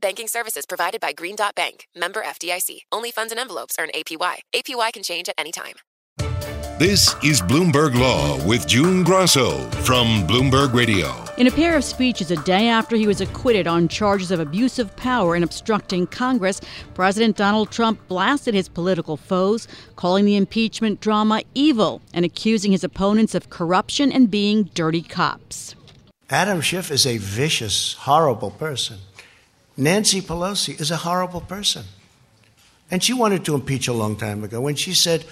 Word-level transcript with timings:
Banking 0.00 0.28
services 0.28 0.64
provided 0.66 1.00
by 1.00 1.12
Green 1.12 1.34
Dot 1.34 1.54
Bank, 1.54 1.88
member 1.94 2.22
FDIC. 2.22 2.80
Only 2.92 3.10
funds 3.10 3.32
and 3.32 3.40
envelopes 3.40 3.76
earn 3.80 3.90
APY. 3.94 4.36
APY 4.54 4.92
can 4.92 5.02
change 5.02 5.28
at 5.28 5.34
any 5.38 5.50
time. 5.52 5.74
This 6.78 7.16
is 7.24 7.42
Bloomberg 7.42 7.98
Law 7.98 8.40
with 8.46 8.68
June 8.68 9.02
Grosso 9.02 9.68
from 9.82 10.24
Bloomberg 10.28 10.72
Radio. 10.72 11.12
In 11.36 11.48
a 11.48 11.50
pair 11.50 11.76
of 11.76 11.82
speeches 11.82 12.30
a 12.30 12.36
day 12.44 12.68
after 12.68 12.94
he 12.94 13.08
was 13.08 13.20
acquitted 13.20 13.66
on 13.66 13.88
charges 13.88 14.30
of 14.30 14.38
abuse 14.38 14.78
of 14.78 14.94
power 14.94 15.34
and 15.34 15.42
obstructing 15.42 16.06
Congress, 16.06 16.60
President 16.94 17.36
Donald 17.36 17.72
Trump 17.72 17.98
blasted 18.06 18.54
his 18.54 18.68
political 18.68 19.16
foes, 19.16 19.66
calling 19.96 20.24
the 20.24 20.36
impeachment 20.36 21.00
drama 21.00 21.42
evil 21.54 22.00
and 22.14 22.24
accusing 22.24 22.70
his 22.70 22.84
opponents 22.84 23.34
of 23.34 23.50
corruption 23.50 24.12
and 24.12 24.30
being 24.30 24.64
dirty 24.74 25.02
cops. 25.02 25.74
Adam 26.30 26.60
Schiff 26.60 26.92
is 26.92 27.06
a 27.06 27.16
vicious, 27.16 27.94
horrible 27.94 28.52
person. 28.52 28.98
Nancy 29.78 30.20
Pelosi 30.20 30.78
is 30.80 30.90
a 30.90 30.96
horrible 30.96 31.40
person. 31.40 31.84
And 32.90 33.00
she 33.02 33.12
wanted 33.12 33.44
to 33.44 33.54
impeach 33.54 33.86
a 33.86 33.92
long 33.92 34.16
time 34.16 34.42
ago 34.42 34.60
when 34.60 34.74
she 34.74 34.92
said, 34.92 35.24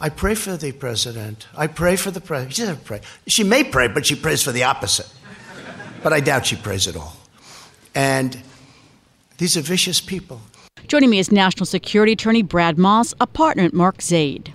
I 0.00 0.08
pray 0.08 0.34
for 0.34 0.56
the 0.56 0.72
president. 0.72 1.46
I 1.56 1.68
pray 1.68 1.94
for 1.94 2.10
the 2.10 2.20
president. 2.20 2.56
She 2.56 2.62
doesn't 2.62 2.84
pray. 2.84 3.02
She 3.28 3.44
may 3.44 3.62
pray, 3.62 3.86
but 3.86 4.04
she 4.04 4.16
prays 4.16 4.42
for 4.42 4.50
the 4.50 4.64
opposite. 4.64 5.08
But 6.02 6.12
I 6.12 6.18
doubt 6.18 6.46
she 6.46 6.56
prays 6.56 6.88
at 6.88 6.96
all. 6.96 7.16
And 7.94 8.42
these 9.38 9.56
are 9.56 9.60
vicious 9.60 10.00
people. 10.00 10.40
Joining 10.88 11.10
me 11.10 11.20
is 11.20 11.30
National 11.30 11.64
Security 11.64 12.12
Attorney 12.12 12.42
Brad 12.42 12.76
Moss, 12.76 13.14
a 13.20 13.28
partner 13.28 13.62
at 13.62 13.72
Mark 13.72 14.02
Zaid. 14.02 14.52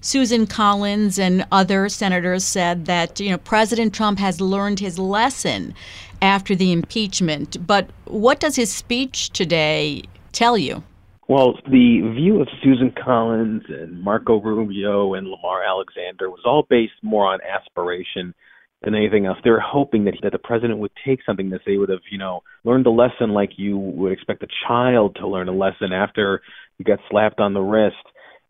Susan 0.00 0.46
Collins 0.46 1.18
and 1.18 1.46
other 1.52 1.88
senators 1.88 2.42
said 2.42 2.86
that 2.86 3.20
you 3.20 3.30
know 3.30 3.38
President 3.38 3.94
Trump 3.94 4.18
has 4.18 4.40
learned 4.40 4.80
his 4.80 4.98
lesson 4.98 5.74
after 6.22 6.54
the 6.54 6.72
impeachment. 6.72 7.66
But 7.66 7.90
what 8.04 8.40
does 8.40 8.56
his 8.56 8.72
speech 8.72 9.30
today 9.30 10.02
tell 10.32 10.56
you? 10.58 10.82
Well, 11.28 11.54
the 11.64 12.12
view 12.16 12.40
of 12.40 12.48
Susan 12.62 12.92
Collins 12.92 13.62
and 13.68 14.02
Marco 14.02 14.40
Rubio 14.40 15.14
and 15.14 15.28
Lamar 15.28 15.62
Alexander 15.62 16.28
was 16.28 16.40
all 16.44 16.66
based 16.68 16.94
more 17.02 17.26
on 17.26 17.38
aspiration 17.42 18.34
than 18.82 18.94
anything 18.94 19.26
else. 19.26 19.38
They 19.44 19.50
were 19.50 19.60
hoping 19.60 20.06
that, 20.06 20.14
that 20.22 20.32
the 20.32 20.38
president 20.38 20.80
would 20.80 20.90
take 21.04 21.20
something 21.24 21.50
that 21.50 21.60
they 21.66 21.76
would 21.76 21.88
have, 21.88 22.00
you 22.10 22.18
know, 22.18 22.42
learned 22.64 22.86
a 22.86 22.90
lesson 22.90 23.30
like 23.30 23.58
you 23.58 23.78
would 23.78 24.10
expect 24.10 24.42
a 24.42 24.48
child 24.66 25.16
to 25.20 25.28
learn 25.28 25.48
a 25.48 25.52
lesson 25.52 25.92
after 25.92 26.42
you 26.78 26.84
got 26.84 26.98
slapped 27.10 27.38
on 27.38 27.54
the 27.54 27.60
wrist 27.60 27.96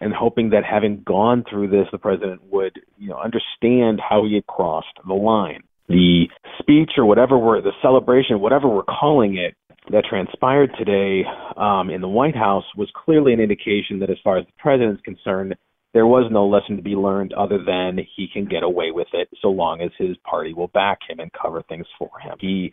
and 0.01 0.15
hoping 0.15 0.51
that 0.51 0.65
having 0.65 1.03
gone 1.05 1.45
through 1.49 1.69
this, 1.69 1.87
the 1.93 1.99
president 1.99 2.41
would, 2.51 2.81
you 2.97 3.09
know, 3.09 3.19
understand 3.19 4.01
how 4.01 4.25
he 4.25 4.37
had 4.37 4.47
crossed 4.47 4.87
the 5.07 5.13
line. 5.13 5.63
The 5.91 6.27
speech 6.61 6.93
or 6.97 7.05
whatever 7.05 7.37
we're, 7.37 7.61
the 7.61 7.73
celebration, 7.83 8.41
whatever 8.41 8.69
we're 8.69 8.85
calling 8.85 9.37
it, 9.37 9.55
that 9.91 10.05
transpired 10.09 10.71
today 10.79 11.25
um, 11.57 11.91
in 11.91 12.01
the 12.01 12.09
White 12.09 12.37
House 12.37 12.65
was 12.77 12.89
clearly 12.95 13.33
an 13.33 13.41
indication 13.41 13.99
that, 13.99 14.11
as 14.11 14.19
far 14.23 14.39
as 14.39 14.47
the 14.47 14.53
president's 14.59 15.03
concerned, 15.03 15.57
there 15.93 16.07
was 16.07 16.31
no 16.31 16.47
lesson 16.47 16.77
to 16.77 16.83
be 16.83 16.95
learned 16.95 17.33
other 17.33 17.59
than 17.59 17.99
he 18.17 18.29
can 18.33 18.45
get 18.45 18.63
away 18.63 18.93
with 18.93 19.09
it 19.13 19.29
so 19.43 19.49
long 19.49 19.81
as 19.81 19.91
his 19.99 20.17
party 20.19 20.55
will 20.55 20.69
back 20.69 20.99
him 21.09 21.19
and 21.19 21.31
cover 21.33 21.63
things 21.69 21.87
for 21.99 22.11
him. 22.23 22.37
He 22.39 22.73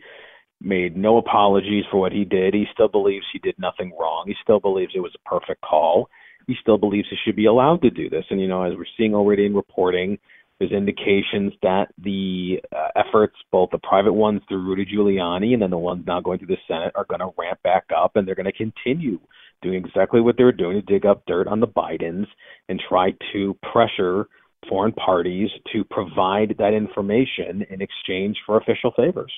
made 0.60 0.96
no 0.96 1.18
apologies 1.18 1.84
for 1.90 1.98
what 1.98 2.12
he 2.12 2.24
did. 2.24 2.54
He 2.54 2.66
still 2.72 2.88
believes 2.88 3.24
he 3.32 3.40
did 3.40 3.56
nothing 3.58 3.92
wrong. 3.98 4.24
He 4.26 4.34
still 4.42 4.60
believes 4.60 4.92
it 4.94 5.00
was 5.00 5.16
a 5.16 5.28
perfect 5.28 5.60
call. 5.62 6.08
He 6.46 6.54
still 6.60 6.78
believes 6.78 7.08
he 7.10 7.16
should 7.24 7.36
be 7.36 7.46
allowed 7.46 7.82
to 7.82 7.90
do 7.90 8.08
this. 8.08 8.24
And, 8.30 8.40
you 8.40 8.48
know, 8.48 8.62
as 8.62 8.74
we're 8.76 8.86
seeing 8.96 9.14
already 9.14 9.46
in 9.46 9.54
reporting, 9.54 10.18
there's 10.58 10.72
indications 10.72 11.52
that 11.62 11.86
the 11.98 12.60
uh, 12.74 12.88
efforts, 12.96 13.36
both 13.52 13.70
the 13.70 13.78
private 13.78 14.12
ones 14.12 14.42
through 14.48 14.62
Rudy 14.62 14.84
Giuliani 14.84 15.52
and 15.52 15.62
then 15.62 15.70
the 15.70 15.78
ones 15.78 16.04
now 16.06 16.20
going 16.20 16.38
through 16.38 16.48
the 16.48 16.56
Senate, 16.66 16.92
are 16.94 17.04
going 17.04 17.20
to 17.20 17.30
ramp 17.38 17.60
back 17.62 17.84
up 17.96 18.16
and 18.16 18.26
they're 18.26 18.34
going 18.34 18.46
to 18.46 18.52
continue 18.52 19.20
doing 19.62 19.84
exactly 19.84 20.20
what 20.20 20.36
they 20.36 20.44
were 20.44 20.52
doing 20.52 20.74
to 20.74 20.82
dig 20.82 21.06
up 21.06 21.22
dirt 21.26 21.46
on 21.46 21.60
the 21.60 21.66
Bidens 21.66 22.26
and 22.68 22.82
try 22.88 23.12
to 23.32 23.56
pressure 23.72 24.26
foreign 24.68 24.92
parties 24.92 25.48
to 25.72 25.84
provide 25.84 26.56
that 26.58 26.74
information 26.74 27.64
in 27.70 27.80
exchange 27.80 28.36
for 28.44 28.56
official 28.56 28.92
favors. 28.96 29.32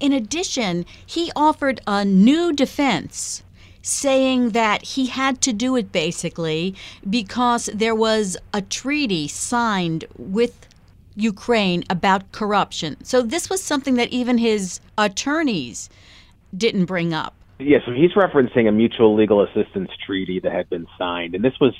In 0.00 0.12
addition, 0.12 0.84
he 1.06 1.30
offered 1.36 1.80
a 1.86 2.04
new 2.04 2.52
defense 2.52 3.42
saying 3.84 4.50
that 4.50 4.82
he 4.82 5.06
had 5.06 5.40
to 5.42 5.52
do 5.52 5.76
it 5.76 5.92
basically 5.92 6.74
because 7.08 7.68
there 7.74 7.94
was 7.94 8.36
a 8.52 8.62
treaty 8.62 9.28
signed 9.28 10.04
with 10.16 10.66
Ukraine 11.14 11.84
about 11.90 12.32
corruption. 12.32 12.96
So 13.04 13.22
this 13.22 13.48
was 13.50 13.62
something 13.62 13.94
that 13.94 14.08
even 14.08 14.38
his 14.38 14.80
attorneys 14.98 15.90
didn't 16.56 16.86
bring 16.86 17.12
up. 17.12 17.34
Yeah, 17.58 17.78
so 17.84 17.92
he's 17.92 18.12
referencing 18.14 18.68
a 18.68 18.72
mutual 18.72 19.14
legal 19.14 19.42
assistance 19.42 19.90
treaty 20.04 20.40
that 20.40 20.50
had 20.50 20.68
been 20.70 20.88
signed. 20.98 21.34
And 21.34 21.44
this 21.44 21.60
was 21.60 21.74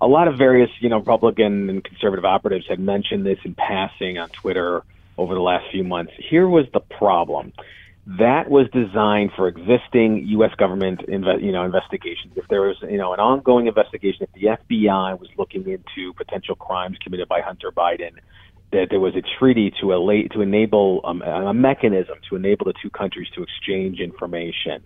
a 0.00 0.08
lot 0.08 0.28
of 0.28 0.38
various, 0.38 0.70
you 0.80 0.88
know, 0.88 0.98
Republican 0.98 1.68
and 1.68 1.84
conservative 1.84 2.24
operatives 2.24 2.66
had 2.68 2.80
mentioned 2.80 3.26
this 3.26 3.38
in 3.44 3.54
passing 3.54 4.18
on 4.18 4.30
Twitter 4.30 4.82
over 5.18 5.34
the 5.34 5.40
last 5.40 5.70
few 5.70 5.84
months. 5.84 6.12
Here 6.16 6.48
was 6.48 6.66
the 6.72 6.80
problem 6.80 7.52
that 8.18 8.50
was 8.50 8.66
designed 8.72 9.30
for 9.36 9.46
existing 9.46 10.26
U.S. 10.30 10.50
government, 10.56 11.00
inve- 11.06 11.42
you 11.42 11.52
know, 11.52 11.64
investigations. 11.64 12.32
If 12.34 12.48
there 12.48 12.62
was, 12.62 12.76
you 12.82 12.98
know, 12.98 13.12
an 13.12 13.20
ongoing 13.20 13.68
investigation, 13.68 14.26
if 14.26 14.32
the 14.32 14.76
FBI 14.76 15.18
was 15.20 15.28
looking 15.38 15.68
into 15.68 16.12
potential 16.14 16.56
crimes 16.56 16.96
committed 17.02 17.28
by 17.28 17.40
Hunter 17.40 17.70
Biden, 17.70 18.18
that 18.72 18.88
there 18.90 18.98
was 18.98 19.14
a 19.14 19.22
treaty 19.38 19.72
to, 19.80 19.94
allay, 19.94 20.26
to 20.28 20.40
enable 20.40 21.00
um, 21.04 21.22
a 21.22 21.54
mechanism 21.54 22.18
to 22.28 22.36
enable 22.36 22.66
the 22.66 22.74
two 22.82 22.90
countries 22.90 23.28
to 23.36 23.44
exchange 23.44 24.00
information. 24.00 24.82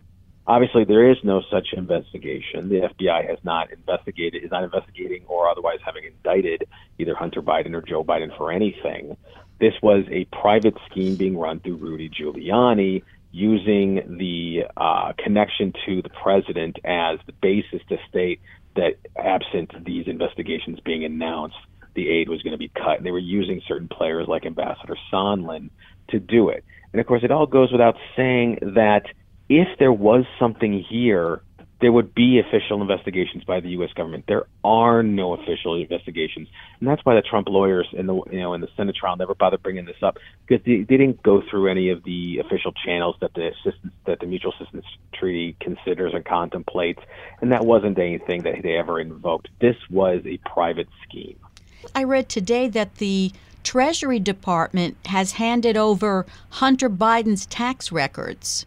Obviously, 0.46 0.84
there 0.84 1.10
is 1.10 1.16
no 1.22 1.42
such 1.50 1.68
investigation. 1.72 2.68
The 2.68 2.90
FBI 2.92 3.26
has 3.26 3.38
not 3.42 3.72
investigated, 3.72 4.44
is 4.44 4.50
not 4.50 4.64
investigating, 4.64 5.24
or 5.26 5.48
otherwise 5.48 5.78
having 5.82 6.04
indicted 6.04 6.64
either 6.98 7.14
Hunter 7.14 7.40
Biden 7.40 7.74
or 7.74 7.80
Joe 7.80 8.04
Biden 8.04 8.36
for 8.36 8.52
anything. 8.52 9.16
This 9.60 9.74
was 9.82 10.04
a 10.10 10.26
private 10.26 10.74
scheme 10.90 11.16
being 11.16 11.38
run 11.38 11.60
through 11.60 11.76
Rudy 11.76 12.10
Giuliani 12.10 13.02
using 13.34 14.16
the 14.18 14.62
uh, 14.76 15.12
connection 15.18 15.72
to 15.84 16.00
the 16.02 16.08
president 16.08 16.78
as 16.84 17.18
the 17.26 17.32
basis 17.32 17.80
to 17.88 17.96
state 18.08 18.40
that 18.76 18.94
absent 19.16 19.72
these 19.84 20.06
investigations 20.06 20.78
being 20.84 21.04
announced, 21.04 21.56
the 21.94 22.08
aid 22.08 22.28
was 22.28 22.42
going 22.42 22.52
to 22.52 22.58
be 22.58 22.68
cut. 22.68 22.98
And 22.98 23.04
they 23.04 23.10
were 23.10 23.18
using 23.18 23.60
certain 23.66 23.88
players 23.88 24.28
like 24.28 24.46
Ambassador 24.46 24.96
Sondland 25.12 25.70
to 26.10 26.20
do 26.20 26.48
it. 26.48 26.64
And 26.92 27.00
of 27.00 27.08
course, 27.08 27.24
it 27.24 27.32
all 27.32 27.46
goes 27.46 27.72
without 27.72 27.96
saying 28.14 28.58
that 28.76 29.02
if 29.48 29.66
there 29.80 29.92
was 29.92 30.24
something 30.38 30.84
here 30.88 31.42
there 31.80 31.92
would 31.92 32.14
be 32.14 32.38
official 32.38 32.80
investigations 32.80 33.44
by 33.44 33.60
the 33.60 33.70
U.S. 33.70 33.90
government. 33.94 34.24
There 34.26 34.46
are 34.62 35.02
no 35.02 35.34
official 35.34 35.74
investigations, 35.74 36.48
and 36.80 36.88
that's 36.88 37.04
why 37.04 37.14
the 37.14 37.22
Trump 37.22 37.48
lawyers 37.48 37.88
in 37.92 38.06
the 38.06 38.14
you 38.30 38.40
know 38.40 38.54
in 38.54 38.60
the 38.60 38.68
Senate 38.76 38.96
trial 38.96 39.16
never 39.16 39.34
bothered 39.34 39.62
bringing 39.62 39.84
this 39.84 40.02
up 40.02 40.18
because 40.46 40.64
they, 40.64 40.78
they 40.78 40.96
didn't 40.96 41.22
go 41.22 41.42
through 41.50 41.68
any 41.68 41.90
of 41.90 42.04
the 42.04 42.38
official 42.38 42.72
channels 42.72 43.16
that 43.20 43.34
the 43.34 43.48
assistance 43.48 43.92
that 44.06 44.20
the 44.20 44.26
Mutual 44.26 44.52
Assistance 44.58 44.86
Treaty 45.12 45.56
considers 45.60 46.14
and 46.14 46.24
contemplates, 46.24 47.00
and 47.40 47.52
that 47.52 47.64
wasn't 47.64 47.98
anything 47.98 48.42
that 48.42 48.62
they 48.62 48.76
ever 48.76 49.00
invoked. 49.00 49.48
This 49.60 49.76
was 49.90 50.22
a 50.24 50.38
private 50.48 50.88
scheme. 51.06 51.38
I 51.94 52.04
read 52.04 52.28
today 52.28 52.68
that 52.68 52.96
the 52.96 53.32
Treasury 53.62 54.20
Department 54.20 54.96
has 55.06 55.32
handed 55.32 55.76
over 55.76 56.26
Hunter 56.50 56.88
Biden's 56.88 57.46
tax 57.46 57.90
records 57.90 58.66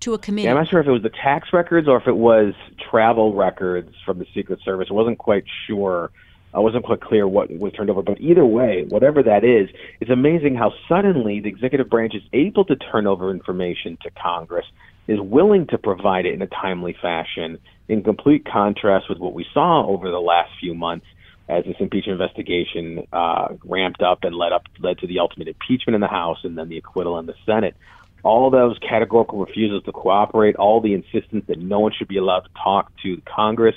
to 0.00 0.14
a 0.14 0.18
committee. 0.18 0.44
Yeah, 0.44 0.52
I'm 0.52 0.56
not 0.56 0.68
sure 0.68 0.80
if 0.80 0.86
it 0.86 0.90
was 0.90 1.02
the 1.02 1.10
tax 1.10 1.52
records 1.52 1.88
or 1.88 1.96
if 1.96 2.06
it 2.06 2.16
was 2.16 2.54
travel 2.90 3.34
records 3.34 3.94
from 4.04 4.18
the 4.18 4.26
Secret 4.34 4.60
Service. 4.64 4.88
I 4.90 4.94
wasn't 4.94 5.18
quite 5.18 5.44
sure. 5.66 6.10
I 6.52 6.58
wasn't 6.58 6.84
quite 6.84 7.00
clear 7.00 7.28
what 7.28 7.50
was 7.50 7.72
turned 7.72 7.90
over. 7.90 8.02
But 8.02 8.20
either 8.20 8.44
way, 8.44 8.84
whatever 8.88 9.22
that 9.22 9.44
is, 9.44 9.68
it's 10.00 10.10
amazing 10.10 10.56
how 10.56 10.72
suddenly 10.88 11.40
the 11.40 11.48
executive 11.48 11.88
branch 11.88 12.14
is 12.14 12.22
able 12.32 12.64
to 12.64 12.76
turn 12.76 13.06
over 13.06 13.30
information 13.30 13.96
to 14.02 14.10
Congress, 14.10 14.66
is 15.06 15.20
willing 15.20 15.66
to 15.68 15.78
provide 15.78 16.26
it 16.26 16.34
in 16.34 16.42
a 16.42 16.48
timely 16.48 16.96
fashion, 17.00 17.58
in 17.88 18.02
complete 18.02 18.44
contrast 18.44 19.08
with 19.08 19.18
what 19.18 19.32
we 19.32 19.46
saw 19.54 19.86
over 19.86 20.10
the 20.10 20.20
last 20.20 20.50
few 20.58 20.74
months 20.74 21.06
as 21.48 21.64
this 21.64 21.76
impeachment 21.80 22.20
investigation 22.20 23.06
uh, 23.12 23.48
ramped 23.64 24.02
up 24.02 24.22
and 24.22 24.36
led 24.36 24.52
up 24.52 24.62
led 24.78 24.98
to 24.98 25.06
the 25.06 25.18
ultimate 25.18 25.48
impeachment 25.48 25.96
in 25.96 26.00
the 26.00 26.06
House 26.06 26.38
and 26.44 26.56
then 26.56 26.68
the 26.68 26.78
acquittal 26.78 27.18
in 27.18 27.26
the 27.26 27.34
Senate 27.44 27.76
all 28.22 28.50
those 28.50 28.78
categorical 28.78 29.38
refusals 29.38 29.84
to 29.84 29.92
cooperate, 29.92 30.56
all 30.56 30.80
the 30.80 30.94
insistence 30.94 31.44
that 31.48 31.58
no 31.58 31.80
one 31.80 31.92
should 31.96 32.08
be 32.08 32.18
allowed 32.18 32.40
to 32.40 32.50
talk 32.62 32.92
to 33.02 33.20
Congress, 33.26 33.74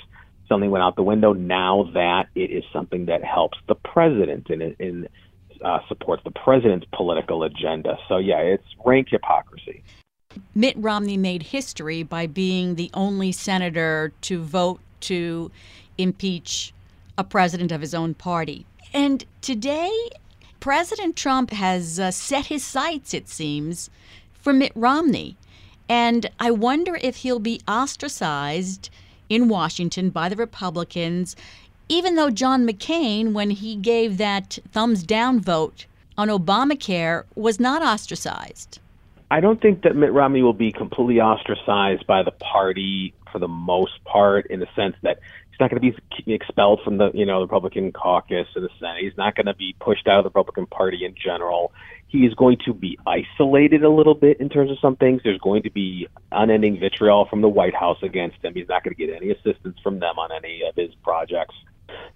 something 0.48 0.70
went 0.70 0.82
out 0.82 0.96
the 0.96 1.02
window. 1.02 1.32
Now 1.32 1.90
that 1.94 2.28
it 2.34 2.50
is 2.50 2.64
something 2.72 3.06
that 3.06 3.24
helps 3.24 3.58
the 3.68 3.74
president 3.74 4.48
and, 4.50 4.76
and 4.78 5.08
uh, 5.64 5.78
supports 5.88 6.22
the 6.24 6.30
president's 6.30 6.86
political 6.92 7.42
agenda. 7.42 7.96
So, 8.08 8.18
yeah, 8.18 8.38
it's 8.38 8.64
rank 8.84 9.08
hypocrisy. 9.10 9.82
Mitt 10.54 10.76
Romney 10.76 11.16
made 11.16 11.44
history 11.44 12.02
by 12.02 12.26
being 12.26 12.74
the 12.74 12.90
only 12.92 13.32
senator 13.32 14.12
to 14.22 14.42
vote 14.42 14.80
to 15.00 15.50
impeach 15.96 16.74
a 17.16 17.24
president 17.24 17.70
of 17.72 17.80
his 17.80 17.94
own 17.94 18.14
party. 18.14 18.66
And 18.92 19.24
today, 19.40 19.92
President 20.60 21.16
Trump 21.16 21.50
has 21.50 22.00
uh, 22.00 22.10
set 22.10 22.46
his 22.46 22.64
sights, 22.64 23.14
it 23.14 23.28
seems, 23.28 23.90
for 24.44 24.52
Mitt 24.52 24.72
Romney. 24.74 25.36
And 25.88 26.30
I 26.38 26.50
wonder 26.50 26.98
if 27.02 27.16
he'll 27.16 27.40
be 27.40 27.60
ostracized 27.66 28.90
in 29.30 29.48
Washington 29.48 30.10
by 30.10 30.28
the 30.28 30.36
Republicans, 30.36 31.34
even 31.88 32.14
though 32.14 32.30
John 32.30 32.66
McCain, 32.66 33.32
when 33.32 33.50
he 33.50 33.74
gave 33.74 34.18
that 34.18 34.58
thumbs 34.70 35.02
down 35.02 35.40
vote 35.40 35.86
on 36.16 36.28
Obamacare, 36.28 37.24
was 37.34 37.58
not 37.58 37.82
ostracized. 37.82 38.78
I 39.30 39.40
don't 39.40 39.60
think 39.60 39.82
that 39.82 39.96
Mitt 39.96 40.12
Romney 40.12 40.42
will 40.42 40.52
be 40.52 40.70
completely 40.70 41.20
ostracized 41.20 42.06
by 42.06 42.22
the 42.22 42.30
party 42.30 43.14
for 43.32 43.38
the 43.38 43.48
most 43.48 44.04
part, 44.04 44.46
in 44.46 44.60
the 44.60 44.68
sense 44.76 44.94
that 45.02 45.18
he's 45.54 45.60
not 45.60 45.70
going 45.70 45.92
to 45.92 46.22
be 46.24 46.32
expelled 46.34 46.80
from 46.84 46.98
the 46.98 47.10
you 47.14 47.24
know 47.24 47.38
the 47.38 47.46
Republican 47.46 47.92
caucus 47.92 48.48
in 48.56 48.62
the 48.62 48.68
Senate. 48.80 49.02
He's 49.02 49.16
not 49.16 49.34
going 49.36 49.46
to 49.46 49.54
be 49.54 49.74
pushed 49.80 50.08
out 50.08 50.18
of 50.18 50.24
the 50.24 50.30
Republican 50.30 50.66
Party 50.66 51.04
in 51.04 51.14
general. 51.14 51.72
He 52.08 52.20
is 52.20 52.34
going 52.34 52.58
to 52.64 52.74
be 52.74 52.98
isolated 53.06 53.82
a 53.84 53.90
little 53.90 54.14
bit 54.14 54.40
in 54.40 54.48
terms 54.48 54.70
of 54.70 54.78
some 54.80 54.96
things. 54.96 55.22
There's 55.24 55.38
going 55.38 55.62
to 55.64 55.70
be 55.70 56.08
unending 56.30 56.78
vitriol 56.78 57.26
from 57.26 57.40
the 57.40 57.48
White 57.48 57.74
House 57.74 57.98
against 58.02 58.44
him. 58.44 58.54
He's 58.54 58.68
not 58.68 58.84
going 58.84 58.94
to 58.94 59.06
get 59.06 59.14
any 59.14 59.30
assistance 59.30 59.78
from 59.82 59.98
them 60.00 60.18
on 60.18 60.30
any 60.32 60.62
of 60.68 60.74
his 60.76 60.94
projects. 61.02 61.54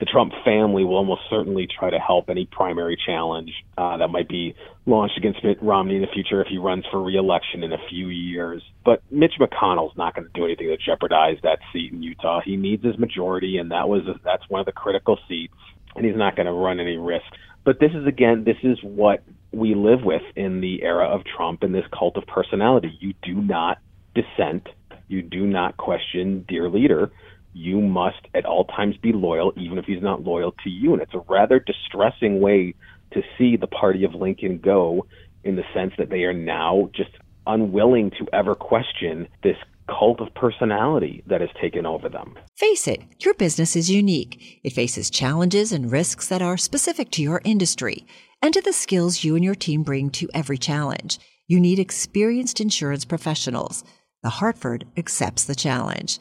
The 0.00 0.06
Trump 0.06 0.32
family 0.44 0.84
will 0.84 0.96
almost 0.96 1.22
certainly 1.28 1.66
try 1.66 1.90
to 1.90 1.98
help 1.98 2.30
any 2.30 2.46
primary 2.46 2.96
challenge 3.04 3.50
uh, 3.76 3.96
that 3.96 4.08
might 4.08 4.28
be 4.28 4.54
launched 4.86 5.18
against 5.18 5.42
Mitt 5.42 5.62
Romney 5.62 5.96
in 5.96 6.02
the 6.02 6.08
future 6.08 6.40
if 6.40 6.48
he 6.48 6.58
runs 6.58 6.84
for 6.90 7.02
reelection 7.02 7.64
in 7.64 7.72
a 7.72 7.78
few 7.90 8.08
years. 8.08 8.62
But 8.84 9.02
Mitch 9.10 9.34
McConnell's 9.40 9.96
not 9.96 10.14
going 10.14 10.26
to 10.26 10.32
do 10.32 10.44
anything 10.44 10.68
to 10.68 10.76
jeopardize 10.76 11.38
that 11.42 11.58
seat 11.72 11.92
in 11.92 12.02
Utah. 12.02 12.40
He 12.44 12.56
needs 12.56 12.84
his 12.84 12.98
majority, 12.98 13.58
and 13.58 13.70
that 13.72 13.88
was 13.88 14.02
that's 14.24 14.48
one 14.48 14.60
of 14.60 14.66
the 14.66 14.72
critical 14.72 15.18
seats, 15.28 15.54
and 15.96 16.06
he's 16.06 16.16
not 16.16 16.36
going 16.36 16.46
to 16.46 16.52
run 16.52 16.80
any 16.80 16.96
risk. 16.96 17.26
But 17.64 17.80
this 17.80 17.90
is 17.92 18.06
again, 18.06 18.44
this 18.44 18.56
is 18.62 18.78
what 18.82 19.22
we 19.52 19.74
live 19.74 20.02
with 20.02 20.22
in 20.36 20.60
the 20.60 20.82
era 20.82 21.06
of 21.08 21.22
Trump 21.24 21.62
and 21.62 21.74
this 21.74 21.84
cult 21.96 22.16
of 22.16 22.26
personality. 22.26 22.96
You 23.00 23.14
do 23.22 23.34
not 23.34 23.78
dissent. 24.14 24.68
You 25.08 25.22
do 25.22 25.46
not 25.46 25.76
question 25.76 26.44
dear 26.48 26.68
leader. 26.68 27.10
You 27.58 27.80
must 27.80 28.28
at 28.34 28.46
all 28.46 28.66
times 28.66 28.96
be 28.98 29.12
loyal, 29.12 29.52
even 29.56 29.78
if 29.78 29.84
he's 29.84 30.00
not 30.00 30.22
loyal 30.22 30.52
to 30.62 30.70
you. 30.70 30.92
And 30.92 31.02
it's 31.02 31.12
a 31.12 31.24
rather 31.28 31.58
distressing 31.58 32.40
way 32.40 32.72
to 33.12 33.22
see 33.36 33.56
the 33.56 33.66
party 33.66 34.04
of 34.04 34.14
Lincoln 34.14 34.58
go 34.58 35.06
in 35.42 35.56
the 35.56 35.64
sense 35.74 35.92
that 35.98 36.08
they 36.08 36.22
are 36.22 36.32
now 36.32 36.88
just 36.94 37.10
unwilling 37.48 38.12
to 38.12 38.28
ever 38.32 38.54
question 38.54 39.26
this 39.42 39.56
cult 39.88 40.20
of 40.20 40.32
personality 40.34 41.24
that 41.26 41.40
has 41.40 41.50
taken 41.60 41.84
over 41.84 42.08
them. 42.08 42.38
Face 42.56 42.86
it, 42.86 43.02
your 43.24 43.34
business 43.34 43.74
is 43.74 43.90
unique. 43.90 44.60
It 44.62 44.72
faces 44.72 45.10
challenges 45.10 45.72
and 45.72 45.90
risks 45.90 46.28
that 46.28 46.42
are 46.42 46.56
specific 46.56 47.10
to 47.12 47.22
your 47.22 47.40
industry 47.42 48.06
and 48.40 48.54
to 48.54 48.60
the 48.60 48.72
skills 48.72 49.24
you 49.24 49.34
and 49.34 49.44
your 49.44 49.56
team 49.56 49.82
bring 49.82 50.10
to 50.10 50.28
every 50.32 50.58
challenge. 50.58 51.18
You 51.48 51.58
need 51.58 51.80
experienced 51.80 52.60
insurance 52.60 53.04
professionals. 53.04 53.82
The 54.22 54.28
Hartford 54.30 54.84
accepts 54.96 55.44
the 55.44 55.56
challenge. 55.56 56.20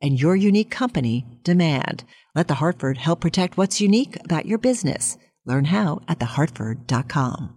and 0.00 0.20
your 0.20 0.36
unique 0.36 0.70
company 0.70 1.24
demand. 1.42 2.04
Let 2.34 2.48
the 2.48 2.54
Hartford 2.54 2.98
help 2.98 3.20
protect 3.20 3.56
what's 3.56 3.80
unique 3.80 4.16
about 4.24 4.46
your 4.46 4.58
business. 4.58 5.16
Learn 5.44 5.66
how 5.66 6.00
at 6.08 6.18
thehartford.com. 6.18 7.56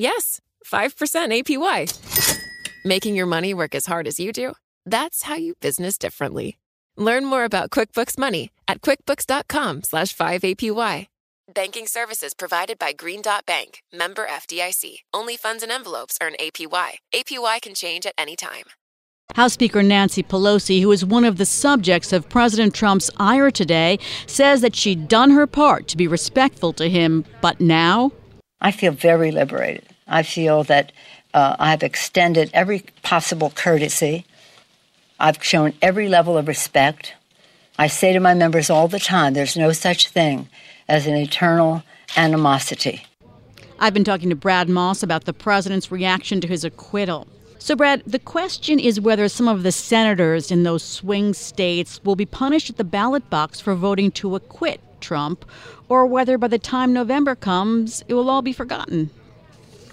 Yes, 0.00 0.40
5% 0.66 1.42
APY. 1.44 2.84
Making 2.86 3.14
your 3.14 3.26
money 3.26 3.52
work 3.52 3.74
as 3.74 3.84
hard 3.84 4.06
as 4.06 4.18
you 4.18 4.32
do? 4.32 4.54
That's 4.86 5.24
how 5.24 5.34
you 5.34 5.56
business 5.60 5.98
differently. 5.98 6.56
Learn 6.96 7.26
more 7.26 7.44
about 7.44 7.68
QuickBooks 7.68 8.16
Money 8.16 8.50
at 8.66 8.80
quickbooks.com 8.80 9.82
slash 9.82 10.16
5APY. 10.16 11.06
Banking 11.52 11.86
services 11.86 12.32
provided 12.32 12.78
by 12.78 12.92
Green 12.92 13.20
Dot 13.20 13.44
Bank, 13.44 13.82
member 13.92 14.26
FDIC. 14.26 15.00
Only 15.12 15.36
funds 15.36 15.62
and 15.62 15.70
envelopes 15.70 16.16
earn 16.22 16.32
APY. 16.40 16.92
APY 17.12 17.60
can 17.60 17.74
change 17.74 18.06
at 18.06 18.14
any 18.16 18.36
time. 18.36 18.64
House 19.34 19.52
Speaker 19.52 19.82
Nancy 19.82 20.22
Pelosi, 20.22 20.80
who 20.80 20.92
is 20.92 21.04
one 21.04 21.26
of 21.26 21.36
the 21.36 21.46
subjects 21.46 22.12
of 22.12 22.28
President 22.28 22.74
Trump's 22.74 23.10
ire 23.18 23.50
today, 23.50 23.98
says 24.26 24.62
that 24.62 24.74
she'd 24.74 25.08
done 25.08 25.30
her 25.32 25.46
part 25.46 25.88
to 25.88 25.96
be 25.98 26.08
respectful 26.08 26.72
to 26.72 26.88
him, 26.88 27.26
but 27.42 27.60
now? 27.60 28.12
I 28.60 28.70
feel 28.72 28.92
very 28.92 29.30
liberated. 29.30 29.84
I 30.06 30.22
feel 30.22 30.64
that 30.64 30.92
uh, 31.32 31.56
I've 31.58 31.82
extended 31.82 32.50
every 32.52 32.84
possible 33.02 33.50
courtesy. 33.50 34.26
I've 35.18 35.42
shown 35.42 35.74
every 35.80 36.08
level 36.08 36.36
of 36.36 36.48
respect. 36.48 37.14
I 37.78 37.86
say 37.86 38.12
to 38.12 38.20
my 38.20 38.34
members 38.34 38.68
all 38.68 38.88
the 38.88 38.98
time 38.98 39.32
there's 39.32 39.56
no 39.56 39.72
such 39.72 40.08
thing 40.08 40.48
as 40.88 41.06
an 41.06 41.14
eternal 41.14 41.82
animosity. 42.16 43.04
I've 43.78 43.94
been 43.94 44.04
talking 44.04 44.28
to 44.28 44.36
Brad 44.36 44.68
Moss 44.68 45.02
about 45.02 45.24
the 45.24 45.32
president's 45.32 45.90
reaction 45.90 46.40
to 46.42 46.48
his 46.48 46.64
acquittal. 46.64 47.26
So, 47.62 47.76
Brad, 47.76 48.02
the 48.06 48.18
question 48.18 48.80
is 48.80 49.02
whether 49.02 49.28
some 49.28 49.46
of 49.46 49.64
the 49.64 49.70
senators 49.70 50.50
in 50.50 50.62
those 50.62 50.82
swing 50.82 51.34
states 51.34 52.02
will 52.02 52.16
be 52.16 52.24
punished 52.24 52.70
at 52.70 52.78
the 52.78 52.84
ballot 52.84 53.28
box 53.28 53.60
for 53.60 53.74
voting 53.74 54.10
to 54.12 54.34
acquit 54.34 54.80
Trump, 55.02 55.44
or 55.86 56.06
whether 56.06 56.38
by 56.38 56.48
the 56.48 56.58
time 56.58 56.94
November 56.94 57.34
comes, 57.34 58.02
it 58.08 58.14
will 58.14 58.30
all 58.30 58.40
be 58.40 58.54
forgotten. 58.54 59.10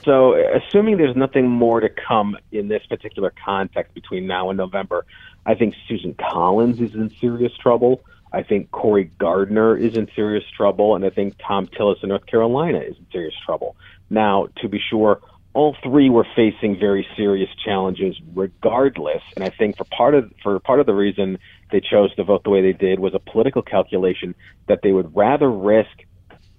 So, 0.05 0.35
assuming 0.35 0.95
there's 0.95 1.17
nothing 1.17 1.49
more 1.49 1.81
to 1.81 1.89
come 1.89 2.37
in 2.53 2.69
this 2.69 2.85
particular 2.87 3.33
context 3.43 3.93
between 3.93 4.27
now 4.27 4.49
and 4.49 4.57
November, 4.57 5.05
I 5.45 5.53
think 5.53 5.75
Susan 5.89 6.15
Collins 6.31 6.79
is 6.79 6.95
in 6.95 7.13
serious 7.19 7.51
trouble. 7.57 8.01
I 8.31 8.43
think 8.43 8.71
Cory 8.71 9.11
Gardner 9.19 9.75
is 9.75 9.97
in 9.97 10.07
serious 10.15 10.45
trouble, 10.55 10.95
and 10.95 11.03
I 11.03 11.09
think 11.09 11.35
Thom 11.45 11.67
Tillis 11.67 12.01
in 12.01 12.09
North 12.09 12.27
Carolina 12.27 12.79
is 12.79 12.95
in 12.97 13.05
serious 13.11 13.35
trouble. 13.45 13.75
Now, 14.09 14.47
to 14.61 14.69
be 14.69 14.79
sure, 14.89 15.19
all 15.57 15.75
three 15.81 16.07
were 16.07 16.27
facing 16.35 16.77
very 16.77 17.07
serious 17.15 17.49
challenges 17.65 18.15
regardless. 18.35 19.23
And 19.35 19.43
I 19.43 19.49
think 19.49 19.75
for 19.75 19.85
part 19.85 20.13
of 20.13 20.31
for 20.43 20.59
part 20.59 20.79
of 20.79 20.85
the 20.85 20.93
reason 20.93 21.39
they 21.71 21.81
chose 21.81 22.13
to 22.17 22.23
vote 22.23 22.43
the 22.43 22.51
way 22.51 22.61
they 22.61 22.73
did 22.73 22.99
was 22.99 23.15
a 23.15 23.19
political 23.19 23.63
calculation 23.63 24.35
that 24.67 24.83
they 24.83 24.91
would 24.91 25.15
rather 25.15 25.51
risk 25.51 26.03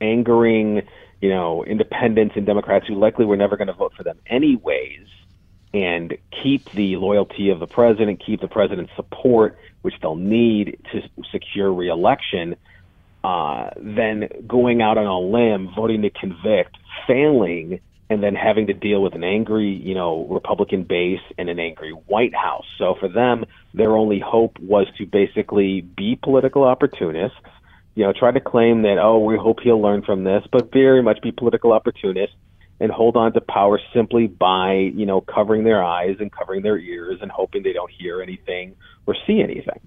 angering, 0.01 0.83
you 1.21 1.29
know, 1.29 1.65
independents 1.65 2.35
and 2.35 2.45
Democrats 2.45 2.89
who 2.89 2.97
likely 2.97 3.25
were 3.25 3.37
never 3.37 3.57
going 3.57 3.69
to 3.69 3.73
vote 3.73 3.93
for 3.97 4.03
them 4.03 4.19
anyways, 4.27 5.07
and 5.73 6.19
keep 6.43 6.69
the 6.73 6.97
loyalty 6.97 7.51
of 7.51 7.61
the 7.61 7.69
president, 7.69 8.21
keep 8.27 8.41
the 8.41 8.49
president's 8.49 8.93
support, 8.97 9.57
which 9.83 9.95
they'll 10.03 10.17
need 10.17 10.77
to 10.91 11.03
secure 11.31 11.73
reelection, 11.73 12.57
uh, 13.23 13.71
than 13.77 14.29
going 14.45 14.83
out 14.83 14.99
on 14.99 15.07
a 15.07 15.21
limb, 15.21 15.73
voting 15.73 16.03
to 16.03 16.11
convict, 16.11 16.77
failing 17.07 17.79
and 18.11 18.23
then 18.23 18.35
having 18.35 18.67
to 18.69 18.73
deal 18.73 19.03
with 19.03 19.15
an 19.15 19.25
angry, 19.25 19.69
you 19.69 19.95
know, 19.95 20.27
Republican 20.31 20.85
base 20.85 21.21
and 21.37 21.49
an 21.49 21.59
angry 21.59 21.93
White 21.93 22.35
House. 22.35 22.65
So 22.79 22.95
for 22.99 23.09
them, 23.09 23.45
their 23.75 23.97
only 23.97 24.19
hope 24.19 24.59
was 24.59 24.87
to 24.97 25.07
basically 25.07 25.83
be 25.83 26.19
political 26.23 26.65
opportunists, 26.65 27.37
you 27.95 28.05
know, 28.05 28.13
try 28.13 28.31
to 28.31 28.41
claim 28.41 28.83
that, 28.83 28.99
oh, 28.99 29.19
we 29.19 29.37
hope 29.37 29.59
he'll 29.63 29.83
learn 29.83 30.03
from 30.03 30.25
this, 30.25 30.43
but 30.51 30.73
very 30.73 31.03
much 31.03 31.21
be 31.21 31.33
political 31.33 31.73
opportunists 31.73 32.37
and 32.81 32.93
hold 32.93 33.17
on 33.17 33.33
to 33.33 33.41
power 33.41 33.81
simply 33.93 34.27
by, 34.27 34.73
you 34.95 35.05
know, 35.05 35.21
covering 35.21 35.65
their 35.65 35.83
eyes 35.83 36.17
and 36.21 36.31
covering 36.33 36.63
their 36.63 36.79
ears 36.79 37.19
and 37.21 37.31
hoping 37.31 37.63
they 37.63 37.73
don't 37.73 37.91
hear 37.91 38.23
anything 38.23 38.75
or 39.07 39.17
see 39.27 39.43
anything. 39.43 39.81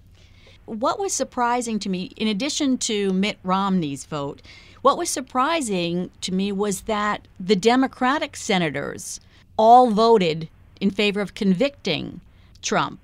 What 0.65 0.99
was 0.99 1.13
surprising 1.13 1.79
to 1.79 1.89
me, 1.89 2.11
in 2.17 2.27
addition 2.27 2.77
to 2.79 3.11
Mitt 3.13 3.39
Romney's 3.43 4.05
vote, 4.05 4.41
what 4.81 4.97
was 4.97 5.09
surprising 5.09 6.09
to 6.21 6.33
me 6.33 6.51
was 6.51 6.81
that 6.81 7.27
the 7.39 7.55
Democratic 7.55 8.35
senators 8.35 9.19
all 9.57 9.91
voted 9.91 10.49
in 10.79 10.89
favor 10.89 11.21
of 11.21 11.35
convicting 11.35 12.21
Trump. 12.61 12.99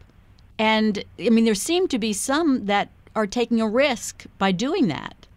And 0.57 1.03
I 1.19 1.29
mean, 1.29 1.45
there 1.45 1.55
seem 1.55 1.87
to 1.89 1.99
be 1.99 2.13
some 2.13 2.65
that 2.65 2.89
are 3.15 3.27
taking 3.27 3.61
a 3.61 3.67
risk 3.67 4.25
by 4.37 4.51
doing 4.51 4.87
that. 4.87 5.27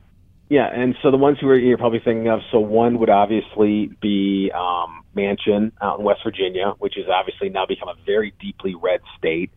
Yeah, 0.49 0.67
and 0.67 0.97
so 1.01 1.11
the 1.11 1.17
ones 1.17 1.39
who 1.41 1.49
are, 1.49 1.57
you're 1.57 1.79
probably 1.79 2.01
thinking 2.01 2.29
of, 2.29 2.41
so 2.51 2.59
one 2.59 2.99
would 2.99 3.09
obviously 3.09 3.91
be 4.01 4.51
um, 4.53 5.05
Manchin 5.17 5.71
out 5.81 6.01
in 6.01 6.05
West 6.05 6.21
Virginia, 6.25 6.75
which 6.79 6.95
has 6.97 7.07
obviously 7.09 7.51
now 7.51 7.67
become 7.67 7.89
a 7.89 7.95
very 8.05 8.35
deeply 8.41 8.75
red 8.75 9.01
state 9.17 9.51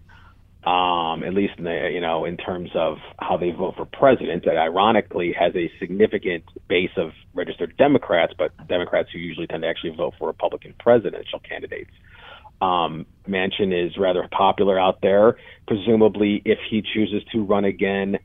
um, 0.65 1.23
at 1.23 1.33
least 1.33 1.53
in 1.57 1.65
the, 1.65 1.89
you 1.93 1.99
know, 1.99 2.23
in 2.25 2.37
terms 2.37 2.69
of 2.73 2.97
how 3.19 3.37
they 3.37 3.51
vote 3.51 3.75
for 3.75 3.85
president. 3.85 4.45
That 4.45 4.57
ironically 4.57 5.33
has 5.37 5.53
a 5.55 5.69
significant 5.79 6.43
base 6.69 6.91
of 6.97 7.11
registered 7.33 7.75
Democrats, 7.77 8.33
but 8.37 8.51
Democrats 8.67 9.09
who 9.11 9.19
usually 9.19 9.47
tend 9.47 9.63
to 9.63 9.67
actually 9.67 9.95
vote 9.95 10.13
for 10.17 10.27
Republican 10.27 10.73
presidential 10.79 11.39
candidates. 11.39 11.91
Um, 12.61 13.05
Manchin 13.27 13.73
is 13.73 13.97
rather 13.97 14.27
popular 14.31 14.79
out 14.79 14.99
there. 15.01 15.37
Presumably, 15.67 16.41
if 16.45 16.59
he 16.69 16.81
chooses 16.81 17.23
to 17.33 17.43
run 17.43 17.65
again, 17.65 18.19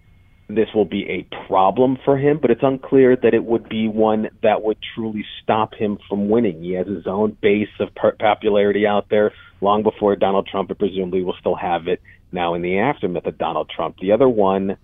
this 0.49 0.69
will 0.75 0.85
be 0.85 1.09
a 1.11 1.47
problem 1.47 1.99
for 2.05 2.17
him, 2.17 2.39
but 2.41 2.51
it's 2.51 2.63
unclear 2.63 3.17
that 3.17 3.35
it 3.35 3.45
would 3.45 3.69
be 3.69 3.89
one 3.89 4.29
that 4.43 4.63
would 4.63 4.79
truly 4.95 5.25
stop 5.43 5.75
him 5.75 5.99
from 6.09 6.29
winning. 6.29 6.63
He 6.63 6.73
has 6.73 6.87
his 6.87 7.07
own 7.07 7.37
base 7.43 7.69
of 7.81 7.89
popularity 8.19 8.87
out 8.87 9.07
there 9.11 9.33
long 9.61 9.83
before 9.83 10.17
Donald 10.17 10.47
Trump, 10.47 10.71
and 10.71 10.79
presumably 10.79 11.23
will 11.23 11.37
still 11.41 11.57
have 11.57 11.89
it 11.89 12.01
now 12.33 12.55
in 12.55 12.63
the 12.63 12.79
aftermath 12.79 13.27
of 13.27 13.39
Donald 13.39 13.71
Trump. 13.75 13.97
The 14.01 14.13
other 14.13 14.29
one, 14.29 14.77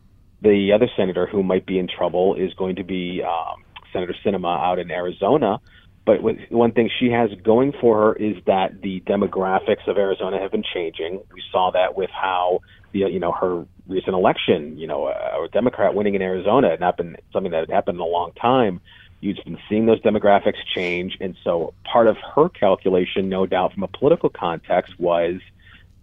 the 0.42 0.72
other 0.74 0.88
senator 0.96 1.26
who 1.26 1.42
might 1.42 1.66
be 1.66 1.78
in 1.78 1.88
trouble 1.88 2.34
is 2.34 2.52
going 2.54 2.76
to 2.76 2.84
be 2.84 3.22
um, 3.22 3.64
Senator 3.92 4.14
Sinema 4.24 4.58
out 4.58 4.78
in 4.78 4.90
Arizona. 4.90 5.60
But 6.06 6.18
one 6.50 6.72
thing 6.72 6.90
she 7.00 7.10
has 7.12 7.30
going 7.42 7.72
for 7.80 7.96
her 7.98 8.12
is 8.14 8.36
that 8.46 8.82
the 8.82 9.00
demographics 9.06 9.88
of 9.88 9.96
Arizona 9.96 10.38
have 10.38 10.50
been 10.50 10.64
changing. 10.74 11.22
We 11.32 11.42
saw 11.50 11.70
that 11.70 11.96
with 11.96 12.10
how 12.10 12.60
the 12.92 13.00
you 13.00 13.20
know 13.20 13.32
her 13.32 13.64
recent 13.88 14.14
election, 14.14 14.76
you 14.78 14.86
know, 14.86 15.06
a 15.06 15.48
Democrat 15.50 15.94
winning 15.94 16.14
in 16.14 16.20
Arizona 16.20 16.68
had 16.68 16.80
not 16.80 16.98
been 16.98 17.16
something 17.32 17.52
that 17.52 17.60
had 17.60 17.70
happened 17.70 17.96
in 17.96 18.02
a 18.02 18.06
long 18.06 18.32
time. 18.32 18.82
You've 19.24 19.42
been 19.42 19.58
seeing 19.70 19.86
those 19.86 20.02
demographics 20.02 20.62
change, 20.74 21.16
and 21.18 21.34
so 21.42 21.72
part 21.90 22.08
of 22.08 22.18
her 22.34 22.50
calculation, 22.50 23.30
no 23.30 23.46
doubt, 23.46 23.72
from 23.72 23.82
a 23.82 23.88
political 23.88 24.28
context, 24.28 25.00
was 25.00 25.40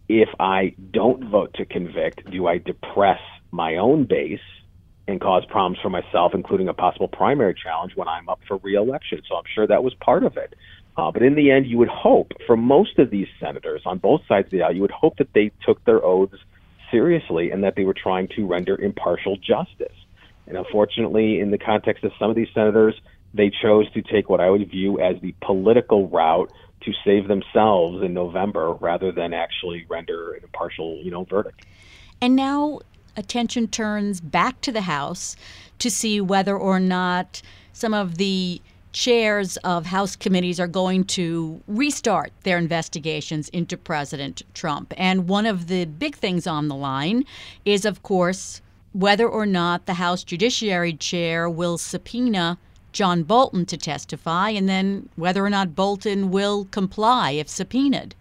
if 0.09 0.29
I 0.39 0.73
don't 0.89 1.29
vote 1.29 1.53
to 1.53 1.65
convict, 1.65 2.31
do 2.31 2.47
I 2.47 2.57
depress 2.57 3.19
my 3.51 3.75
own 3.75 4.05
base 4.05 4.39
and 5.07 5.21
cause 5.21 5.45
problems 5.45 5.77
for 5.83 5.91
myself, 5.91 6.33
including 6.33 6.67
a 6.67 6.73
possible 6.73 7.07
primary 7.07 7.53
challenge 7.53 7.95
when 7.95 8.07
I'm 8.07 8.27
up 8.27 8.39
for 8.47 8.57
reelection? 8.57 9.21
So 9.29 9.35
I'm 9.35 9.43
sure 9.53 9.67
that 9.67 9.83
was 9.83 9.93
part 9.93 10.23
of 10.23 10.35
it. 10.37 10.55
Uh, 10.97 11.11
but 11.11 11.21
in 11.21 11.35
the 11.35 11.51
end, 11.51 11.67
you 11.67 11.77
would 11.77 11.89
hope 11.89 12.31
for 12.47 12.57
most 12.57 12.97
of 12.97 13.11
these 13.11 13.27
senators 13.39 13.83
on 13.85 13.99
both 13.99 14.21
sides 14.27 14.47
of 14.47 14.51
the 14.51 14.63
aisle, 14.63 14.73
you 14.73 14.81
would 14.81 14.89
hope 14.89 15.17
that 15.17 15.31
they 15.33 15.51
took 15.63 15.85
their 15.85 16.03
oaths 16.03 16.39
seriously 16.89 17.51
and 17.51 17.63
that 17.65 17.75
they 17.75 17.83
were 17.83 17.93
trying 17.93 18.29
to 18.29 18.47
render 18.47 18.81
impartial 18.81 19.37
justice. 19.37 19.93
And 20.47 20.57
unfortunately, 20.57 21.39
in 21.39 21.51
the 21.51 21.59
context 21.59 22.03
of 22.03 22.11
some 22.17 22.31
of 22.31 22.35
these 22.35 22.49
senators, 22.53 22.99
they 23.33 23.49
chose 23.61 23.89
to 23.91 24.01
take 24.01 24.29
what 24.29 24.39
I 24.39 24.49
would 24.49 24.69
view 24.69 24.99
as 24.99 25.19
the 25.21 25.33
political 25.41 26.07
route 26.07 26.51
to 26.81 26.91
save 27.05 27.27
themselves 27.27 28.03
in 28.03 28.13
November 28.13 28.73
rather 28.73 29.11
than 29.11 29.33
actually 29.33 29.85
render 29.89 30.33
an 30.33 30.43
impartial, 30.43 30.97
you 31.03 31.11
know, 31.11 31.23
verdict. 31.23 31.65
And 32.19 32.35
now 32.35 32.79
attention 33.15 33.67
turns 33.67 34.19
back 34.19 34.61
to 34.61 34.71
the 34.71 34.81
House 34.81 35.35
to 35.79 35.89
see 35.89 36.19
whether 36.19 36.57
or 36.57 36.79
not 36.79 37.41
some 37.73 37.93
of 37.93 38.17
the 38.17 38.61
chairs 38.91 39.57
of 39.57 39.85
House 39.85 40.15
committees 40.15 40.59
are 40.59 40.67
going 40.67 41.05
to 41.05 41.61
restart 41.67 42.31
their 42.43 42.57
investigations 42.57 43.47
into 43.49 43.77
President 43.77 44.43
Trump. 44.53 44.93
And 44.97 45.29
one 45.29 45.45
of 45.45 45.67
the 45.67 45.85
big 45.85 46.15
things 46.15 46.45
on 46.45 46.67
the 46.67 46.75
line 46.75 47.25
is, 47.63 47.85
of 47.85 48.03
course, 48.03 48.61
whether 48.93 49.27
or 49.27 49.45
not 49.45 49.85
the 49.85 49.93
House 49.93 50.23
Judiciary 50.23 50.93
Chair 50.93 51.49
will 51.49 51.77
subpoena 51.77 52.57
John 52.91 53.23
Bolton 53.23 53.65
to 53.67 53.77
testify, 53.77 54.49
and 54.49 54.67
then 54.67 55.09
whether 55.15 55.45
or 55.45 55.49
not 55.49 55.75
Bolton 55.75 56.31
will 56.31 56.65
comply 56.65 57.31
if 57.31 57.47
subpoenaed. 57.47 58.15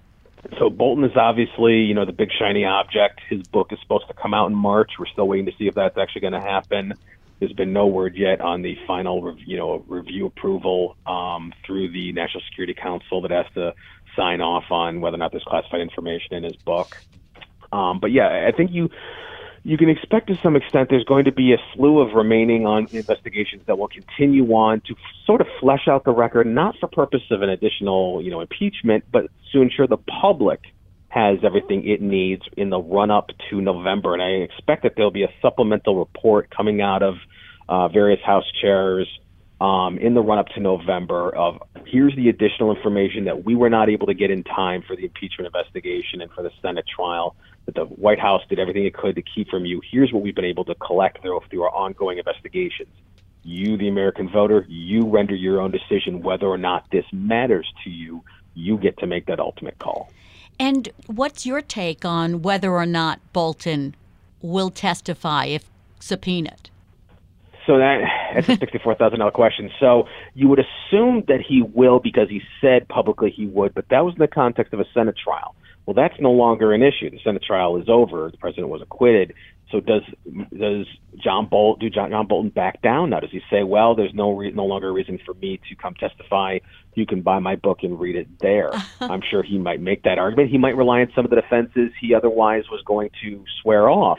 So 0.59 0.71
Bolton 0.71 1.05
is 1.05 1.17
obviously, 1.17 1.77
you 1.77 1.95
know, 1.95 2.05
the 2.05 2.13
big 2.13 2.31
shiny 2.39 2.65
object. 2.65 3.21
His 3.29 3.43
book 3.49 3.73
is 3.73 3.79
supposed 3.83 4.09
to 4.09 4.15
come 4.15 4.33
out 4.33 4.47
in 4.47 4.55
March. 4.55 4.93
We're 4.99 5.07
still 5.07 5.29
waiting 5.29 5.47
to 5.47 5.53
see 5.59 5.67
if 5.67 5.75
that's 5.75 5.99
actually 5.99 6.23
going 6.23 6.33
to 6.33 6.41
happen. 6.41 6.95
There's 7.39 7.53
been 7.53 7.73
no 7.73 7.87
word 7.87 8.17
yet 8.17 8.41
on 8.41 8.63
the 8.63 8.77
final, 8.87 9.37
you 9.47 9.57
know, 9.57 9.85
review 9.89 10.27
approval 10.27 10.97
um, 11.07 11.53
through 11.67 11.91
the 11.93 12.13
National 12.13 12.43
Security 12.49 12.75
Council 12.75 13.23
that 13.23 13.31
has 13.31 13.47
to 13.55 13.75
sign 14.17 14.41
off 14.41 14.65
on 14.71 15.01
whether 15.01 15.15
or 15.15 15.19
not 15.19 15.31
there's 15.31 15.45
classified 15.45 15.81
information 15.81 16.35
in 16.35 16.45
his 16.45 16.57
book. 16.57 16.97
Um, 17.73 18.01
but 18.01 18.11
yeah, 18.11 18.47
I 18.47 18.55
think 18.55 18.73
you 18.73 18.91
you 19.63 19.77
can 19.77 19.91
expect 19.91 20.29
to 20.29 20.39
some 20.43 20.57
extent 20.57 20.89
there's 20.89 21.05
going 21.05 21.27
to 21.27 21.33
be 21.33 21.53
a 21.53 21.59
slew 21.75 22.01
of 22.01 22.15
remaining 22.15 22.67
on 22.67 22.87
investigations 22.93 23.63
that 23.67 23.79
will 23.79 23.89
continue 23.89 24.47
on 24.53 24.81
to 24.87 24.95
sort 25.27 25.41
of 25.41 25.47
flesh 25.61 25.87
out 25.87 26.05
the 26.05 26.13
record, 26.13 26.47
not 26.47 26.77
for 26.81 26.89
purpose 26.89 27.23
of 27.31 27.43
an 27.43 27.51
additional, 27.51 28.23
you 28.23 28.31
know, 28.31 28.41
impeachment, 28.41 29.05
but 29.13 29.27
to 29.53 29.61
ensure 29.61 29.87
the 29.87 29.99
public 29.99 30.61
has 31.09 31.39
everything 31.43 31.87
it 31.87 32.01
needs 32.01 32.43
in 32.57 32.71
the 32.71 32.79
run 32.79 33.11
up 33.11 33.31
to 33.51 33.61
November. 33.61 34.15
And 34.15 34.23
I 34.23 34.45
expect 34.45 34.85
that 34.85 34.93
there'll 34.97 35.11
be 35.11 35.25
a 35.25 35.33
supplemental 35.43 35.99
report 35.99 36.51
coming 36.57 36.81
out 36.81 37.03
of 37.03 37.17
uh, 37.69 37.89
various 37.89 38.21
House 38.25 38.51
chairs 38.63 39.09
um, 39.61 39.99
in 39.99 40.15
the 40.15 40.23
run 40.23 40.39
up 40.39 40.49
to 40.55 40.61
November 40.61 41.35
of 41.35 41.61
here's 41.87 42.15
the 42.17 42.29
additional 42.29 42.75
information 42.75 43.25
that 43.25 43.45
we 43.45 43.55
were 43.55 43.71
not 43.71 43.89
able 43.89 44.07
to 44.07 44.15
get 44.15 44.31
in 44.31 44.43
time 44.45 44.83
for 44.87 44.97
the 44.97 45.05
impeachment 45.05 45.47
investigation 45.47 46.21
and 46.21 46.31
for 46.33 46.43
the 46.43 46.51
Senate 46.63 46.87
trial 46.87 47.37
that 47.67 47.75
the 47.75 47.85
White 47.85 48.19
House 48.19 48.43
did 48.49 48.59
everything 48.59 48.85
it 48.85 48.95
could 48.95 49.15
to 49.17 49.23
keep 49.23 49.49
from 49.49 49.65
you. 49.65 49.81
Here's 49.91 50.13
what 50.13 50.23
we've 50.23 50.35
been 50.35 50.45
able 50.45 50.65
to 50.67 50.75
collect 50.77 51.23
through, 51.23 51.41
through 51.51 51.63
our 51.63 51.75
ongoing 51.75 52.19
investigations. 52.19 52.89
You, 53.43 53.77
the 53.77 53.89
American 53.89 54.29
voter, 54.29 54.67
you 54.69 55.07
render 55.07 55.35
your 55.35 55.61
own 55.61 55.71
decision 55.71 56.23
whether 56.23 56.47
or 56.47 56.59
not 56.59 56.91
this 56.91 57.05
matters 57.13 57.73
to 57.85 57.91
you. 57.91 58.23
You 58.55 58.77
get 58.77 58.99
to 58.99 59.07
make 59.07 59.27
that 59.27 59.41
ultimate 59.41 59.79
call. 59.79 60.11
And 60.59 60.91
what's 61.07 61.47
your 61.47 61.63
take 61.63 62.05
on 62.05 62.43
whether 62.43 62.73
or 62.73 62.87
not 62.87 63.21
Bolton 63.33 63.95
will 64.43 64.71
testify 64.71 65.47
if 65.47 65.71
subpoenaed? 66.01 66.70
So 67.67 67.79
that 67.79 68.01
that's 68.35 68.49
a 68.49 68.57
sixty-four 68.59 68.95
thousand 68.97 69.19
dollar 69.19 69.31
question. 69.31 69.71
So 69.79 70.05
you 70.35 70.49
would 70.49 70.61
assume 70.61 71.25
that 71.29 71.41
he 71.47 71.63
will 71.63 71.99
because 71.99 72.29
he 72.29 72.41
said 72.61 72.89
publicly 72.89 73.31
he 73.31 73.47
would, 73.47 73.75
but 73.75 73.87
that 73.91 74.05
was 74.05 74.15
in 74.15 74.21
the 74.21 74.29
context 74.29 74.73
of 74.73 74.81
a 74.81 74.87
Senate 74.95 75.17
trial. 75.23 75.55
Well, 75.87 75.95
that's 75.95 76.21
no 76.21 76.31
longer 76.31 76.73
an 76.73 76.83
issue. 76.83 77.11
The 77.11 77.19
Senate 77.25 77.43
trial 77.43 77.77
is 77.77 77.89
over. 77.89 78.31
The 78.31 78.39
president 78.39 78.69
was 78.69 78.83
acquitted. 78.83 79.35
So 79.71 79.81
does 79.81 80.03
does 80.57 80.87
John 81.23 81.47
Bolt 81.47 81.79
do 81.81 81.91
John, 81.91 82.11
John 82.11 82.27
Bolton 82.27 82.51
back 82.51 82.83
down 82.83 83.11
now? 83.11 83.21
Does 83.21 83.31
he 83.31 83.41
say, 83.51 83.63
well, 83.63 83.95
there's 83.95 84.15
no 84.15 84.33
re- 84.33 84.51
no 84.51 84.65
longer 84.65 84.89
a 84.89 84.93
reason 84.93 85.19
for 85.25 85.35
me 85.35 85.61
to 85.69 85.77
come 85.77 85.95
testify? 85.95 86.59
You 86.95 87.07
can 87.07 87.23
buy 87.23 87.39
my 87.39 87.57
book 87.57 87.79
and 87.83 87.99
read 87.99 88.17
it 88.17 88.29
there. 88.41 88.71
I'm 89.01 89.23
sure 89.29 89.43
he 89.43 89.59
might 89.59 89.81
make 89.81 90.03
that 90.03 90.19
argument. 90.19 90.51
He 90.51 90.59
might 90.59 90.77
rely 90.77 91.01
on 91.01 91.13
some 91.15 91.25
of 91.25 91.31
the 91.31 91.41
defenses 91.41 91.93
he 92.01 92.15
otherwise 92.15 92.65
was 92.71 92.83
going 92.85 93.11
to 93.23 93.45
swear 93.63 93.89
off 93.89 94.19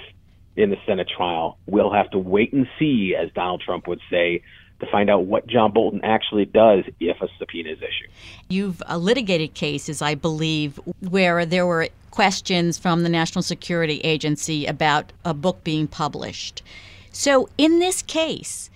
in 0.55 0.69
the 0.69 0.77
Senate 0.85 1.09
trial. 1.15 1.57
We'll 1.65 1.93
have 1.93 2.09
to 2.11 2.19
wait 2.19 2.53
and 2.53 2.67
see, 2.77 3.15
as 3.15 3.31
Donald 3.33 3.61
Trump 3.65 3.87
would 3.87 4.01
say, 4.09 4.41
to 4.81 4.87
find 4.87 5.09
out 5.09 5.25
what 5.25 5.47
John 5.47 5.71
Bolton 5.71 6.01
actually 6.03 6.45
does 6.45 6.83
if 6.99 7.21
a 7.21 7.27
subpoena 7.37 7.69
is 7.71 7.77
issued. 7.77 8.09
You've 8.49 8.81
uh, 8.89 8.97
litigated 8.97 9.53
cases, 9.53 10.01
I 10.01 10.15
believe, 10.15 10.79
where 10.99 11.45
there 11.45 11.65
were 11.65 11.89
questions 12.09 12.77
from 12.77 13.03
the 13.03 13.09
National 13.09 13.41
Security 13.43 13.99
Agency 13.99 14.65
about 14.65 15.13
a 15.23 15.33
book 15.33 15.63
being 15.63 15.87
published. 15.87 16.61
So, 17.11 17.47
in 17.57 17.79
this 17.79 18.01
case, 18.01 18.69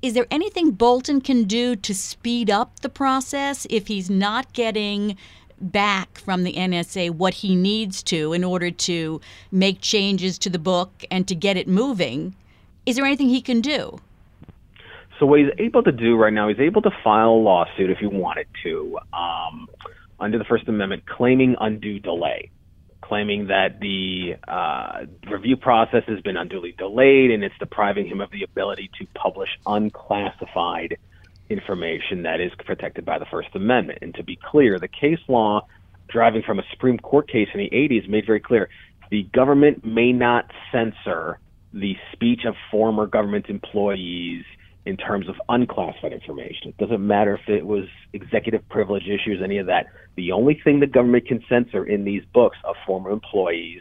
is 0.00 0.14
there 0.14 0.26
anything 0.30 0.72
Bolton 0.72 1.20
can 1.20 1.44
do 1.44 1.76
to 1.76 1.94
speed 1.94 2.50
up 2.50 2.80
the 2.80 2.88
process 2.88 3.66
if 3.70 3.86
he's 3.86 4.10
not 4.10 4.52
getting 4.52 5.16
back 5.62 6.18
from 6.18 6.44
the 6.44 6.54
NSA 6.54 7.10
what 7.10 7.34
he 7.34 7.54
needs 7.54 8.02
to 8.04 8.32
in 8.32 8.44
order 8.44 8.70
to 8.70 9.20
make 9.50 9.80
changes 9.80 10.38
to 10.38 10.50
the 10.50 10.58
book 10.58 11.04
and 11.10 11.26
to 11.28 11.34
get 11.34 11.56
it 11.56 11.68
moving? 11.68 12.34
Is 12.86 12.96
there 12.96 13.04
anything 13.04 13.28
he 13.28 13.40
can 13.40 13.60
do? 13.60 14.00
So 15.18 15.26
what 15.26 15.38
he's 15.38 15.50
able 15.58 15.84
to 15.84 15.92
do 15.92 16.16
right 16.16 16.32
now, 16.32 16.48
he's 16.48 16.58
able 16.58 16.82
to 16.82 16.90
file 17.04 17.30
a 17.30 17.42
lawsuit 17.42 17.90
if 17.90 17.98
he 17.98 18.06
wanted 18.06 18.48
to, 18.64 18.98
um, 19.12 19.68
under 20.18 20.36
the 20.36 20.44
First 20.44 20.66
Amendment, 20.66 21.06
claiming 21.06 21.54
undue 21.60 22.00
delay, 22.00 22.50
claiming 23.02 23.46
that 23.46 23.78
the 23.78 24.34
uh, 24.48 25.06
review 25.30 25.56
process 25.56 26.02
has 26.08 26.20
been 26.22 26.36
unduly 26.36 26.74
delayed 26.76 27.30
and 27.30 27.44
it's 27.44 27.54
depriving 27.58 28.06
him 28.06 28.20
of 28.20 28.32
the 28.32 28.42
ability 28.42 28.90
to 28.98 29.06
publish 29.14 29.50
unclassified 29.64 30.98
information 31.52 32.22
that 32.22 32.40
is 32.40 32.52
protected 32.64 33.04
by 33.04 33.18
the 33.18 33.26
First 33.30 33.48
Amendment. 33.54 34.00
And 34.02 34.14
to 34.14 34.24
be 34.24 34.38
clear, 34.50 34.78
the 34.78 34.88
case 34.88 35.20
law 35.28 35.66
driving 36.08 36.42
from 36.42 36.58
a 36.58 36.62
Supreme 36.70 36.98
Court 36.98 37.28
case 37.28 37.48
in 37.54 37.60
the 37.60 37.70
80s 37.70 38.08
made 38.08 38.26
very 38.26 38.40
clear 38.40 38.68
the 39.10 39.24
government 39.34 39.84
may 39.84 40.12
not 40.12 40.50
censor 40.70 41.38
the 41.72 41.96
speech 42.12 42.40
of 42.46 42.54
former 42.70 43.06
government 43.06 43.46
employees 43.48 44.44
in 44.84 44.96
terms 44.96 45.28
of 45.28 45.36
unclassified 45.48 46.12
information. 46.12 46.68
It 46.68 46.76
doesn't 46.78 47.06
matter 47.06 47.34
if 47.34 47.48
it 47.48 47.64
was 47.64 47.84
executive 48.12 48.68
privilege 48.68 49.04
issues, 49.04 49.40
any 49.42 49.58
of 49.58 49.66
that. 49.66 49.86
The 50.16 50.32
only 50.32 50.60
thing 50.62 50.80
the 50.80 50.86
government 50.86 51.26
can 51.26 51.42
censor 51.48 51.84
in 51.84 52.04
these 52.04 52.22
books 52.34 52.58
of 52.64 52.74
former 52.86 53.10
employees 53.10 53.80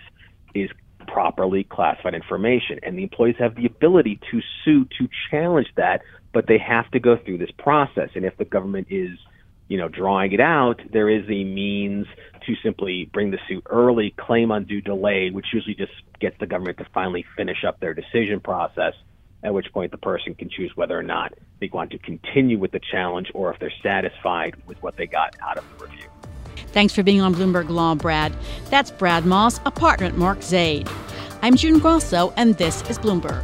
is 0.54 0.70
properly 1.08 1.63
classified 1.63 2.13
information. 2.13 2.80
And 2.84 2.98
the 2.98 3.04
employees 3.04 3.36
have 3.40 3.56
the 3.56 3.66
ability 3.66 4.20
to 4.32 4.42
sue 4.63 4.86
to 5.00 5.10
challenge 5.30 5.68
that, 5.75 6.01
but 6.34 6.48
they 6.48 6.58
have 6.58 6.90
to 6.92 7.00
go 7.00 7.18
through 7.18 7.38
this 7.38 7.52
process. 7.58 8.10
And 8.16 8.26
if 8.26 8.38
the 8.38 8.46
government 8.46 8.88
is, 8.90 9.18
you 9.68 9.78
know, 9.78 9.88
drawing 9.88 10.32
it 10.32 10.40
out, 10.40 10.82
there 10.92 11.10
is 11.10 11.24
a 11.26 11.44
means 11.44 12.08
to 12.46 12.56
simply 12.64 13.10
bring 13.14 13.32
the 13.32 13.40
suit 13.48 13.64
early, 13.70 14.14
claim 14.18 14.52
undue 14.52 14.82
delay, 14.82 15.30
which 15.30 15.48
usually 15.54 15.76
just 15.76 15.94
gets 16.20 16.38
the 16.40 16.48
government 16.48 16.78
to 16.80 16.86
finally 16.94 17.26
finish 17.36 17.64
up 17.64 17.80
their 17.80 17.94
decision 17.94 18.40
process 18.40 18.94
at 19.44 19.53
which 19.53 19.72
point 19.74 19.92
the 19.92 19.98
person 19.98 20.36
can 20.36 20.50
choose 20.50 20.72
whether 20.75 20.98
or 20.98 21.03
not 21.03 21.34
they 21.60 21.70
want 21.74 21.92
to 21.92 21.98
continue 21.98 22.60
with 22.60 22.72
the 22.72 22.79
challenge 22.92 23.32
or 23.34 23.51
if 23.53 23.60
they're 23.60 23.74
satisfied 23.82 24.55
with 24.68 24.82
what 24.84 24.98
they 24.98 25.08
got 25.08 25.36
out 25.42 25.58
of 25.58 25.66
the 25.77 25.86
review. 25.86 26.08
Thanks 26.68 26.94
for 26.94 27.03
being 27.03 27.22
on 27.22 27.34
Bloomberg 27.34 27.70
Law, 27.70 27.96
Brad. 27.96 28.34
That's 28.70 28.92
Brad 28.92 29.25
Moss, 29.25 29.60
a 29.66 29.72
partner 29.72 30.05
at 30.05 30.16
Mark 30.16 30.42
Zaid. 30.42 30.88
I'm 31.42 31.55
June 31.55 31.79
Grosso, 31.79 32.34
and 32.38 32.58
this 32.58 32.88
is 32.90 33.00
Bloomberg. 33.00 33.44